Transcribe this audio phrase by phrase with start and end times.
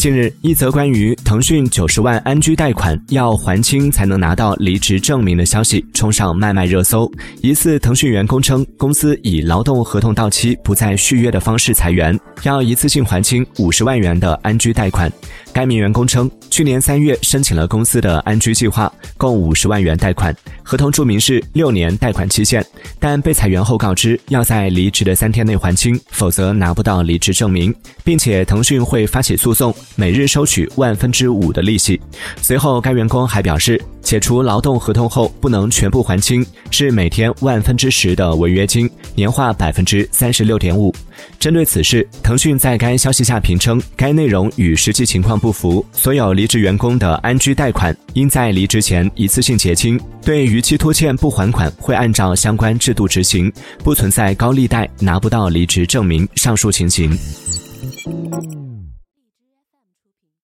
[0.00, 7.06] 近日，一则关于腾讯九十万安居贷款要还清才能拿到离职证明的消息冲上卖卖热搜。
[7.42, 15.12] 疑似腾讯员工称，公司以劳动合同到期不再续约的方式裁员，要一次性还清五十万元的安居贷款。
[15.52, 22.64] 该名员工称，去年三月申请了公司的安居计划，共五十万元贷款，合同注明是六年贷款期限，
[22.98, 27.74] 但被裁员后告知要在离职的三天内还清，否则拿不到离职证明，
[28.04, 32.00] 并且腾讯会发起诉讼，每日收取万分之五的利息。
[32.40, 33.80] 随后，该员工还表示，
[34.10, 40.92] 解除劳动合同后不能全部还清，是每天万分之十的违约金，年化百分之三十六点五。
[41.38, 45.86] 针对此事，腾讯在该消息下评称，该内容与实际情况不符。
[45.92, 53.52] 所有离职员工的安居贷款应在离职前一次性结清，对逾期拖欠不还款会按照相关制度执行，
[53.84, 57.16] 不存在高利贷拿不到离职证明上述情形。